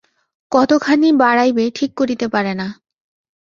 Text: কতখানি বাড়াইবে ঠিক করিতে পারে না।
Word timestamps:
কতখানি 0.51 1.09
বাড়াইবে 1.13 1.65
ঠিক 1.75 1.91
করিতে 1.97 2.25
পারে 2.27 2.53
না। 2.53 2.67